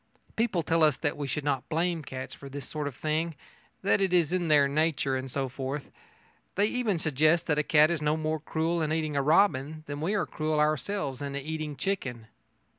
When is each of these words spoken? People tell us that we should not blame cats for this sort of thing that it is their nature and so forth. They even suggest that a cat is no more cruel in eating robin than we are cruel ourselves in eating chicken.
People 0.35 0.63
tell 0.63 0.81
us 0.83 0.97
that 0.97 1.15
we 1.15 1.27
should 1.27 1.43
not 1.43 1.69
blame 1.69 2.01
cats 2.01 2.33
for 2.33 2.49
this 2.49 2.67
sort 2.67 2.87
of 2.87 2.95
thing 2.95 3.35
that 3.83 4.01
it 4.01 4.11
is 4.13 4.31
their 4.31 4.67
nature 4.67 5.15
and 5.15 5.29
so 5.29 5.47
forth. 5.47 5.91
They 6.55 6.65
even 6.65 6.97
suggest 6.97 7.45
that 7.45 7.59
a 7.59 7.63
cat 7.63 7.91
is 7.91 8.01
no 8.01 8.17
more 8.17 8.39
cruel 8.39 8.81
in 8.81 8.91
eating 8.91 9.13
robin 9.13 9.83
than 9.85 10.01
we 10.01 10.15
are 10.15 10.25
cruel 10.25 10.59
ourselves 10.59 11.21
in 11.21 11.35
eating 11.35 11.75
chicken. 11.75 12.25